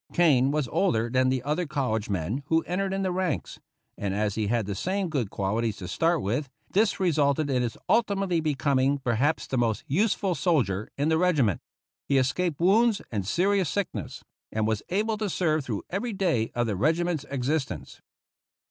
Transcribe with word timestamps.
Kane 0.13 0.49
was 0.49 0.67
older 0.69 1.11
than 1.11 1.29
the 1.29 1.43
other 1.43 1.67
college 1.67 2.09
men 2.09 2.41
who 2.47 2.63
entered 2.63 2.91
in 2.91 3.03
the 3.03 3.11
ranks; 3.11 3.59
and 3.95 4.15
as 4.15 4.33
he 4.33 4.47
had 4.47 4.65
the 4.65 4.73
same 4.73 5.09
good 5.09 5.29
qualities 5.29 5.77
to 5.77 5.87
start 5.87 6.23
with, 6.23 6.49
this 6.71 6.99
resulted 6.99 7.51
in 7.51 7.61
his 7.61 7.77
ultimately 7.87 8.41
be 8.41 8.55
coming 8.55 8.97
perhaps 8.97 9.45
the 9.45 9.59
most 9.59 9.83
useful 9.85 10.33
soldier 10.33 10.89
in 10.97 11.09
the 11.09 11.19
reg 11.19 11.35
iment. 11.35 11.59
He 12.07 12.17
escaped 12.17 12.59
wounds 12.59 13.03
and 13.11 13.27
serious 13.27 13.69
sickness, 13.69 14.23
and 14.51 14.65
was 14.65 14.81
able 14.89 15.19
to 15.19 15.29
serve 15.29 15.63
through 15.65 15.83
every 15.91 16.13
day 16.13 16.49
of 16.55 16.65
the 16.65 16.75
regiment's 16.75 17.27
existence. 17.29 18.01